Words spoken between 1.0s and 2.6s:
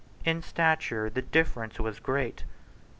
the difference was great.